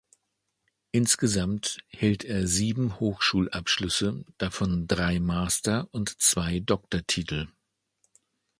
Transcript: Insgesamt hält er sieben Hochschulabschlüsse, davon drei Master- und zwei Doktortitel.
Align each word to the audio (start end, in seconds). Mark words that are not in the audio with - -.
Insgesamt 0.89 1.77
hält 1.87 2.23
er 2.23 2.47
sieben 2.47 2.99
Hochschulabschlüsse, 2.99 4.25
davon 4.39 4.87
drei 4.87 5.19
Master- 5.19 5.89
und 5.91 6.19
zwei 6.19 6.59
Doktortitel. 6.59 7.49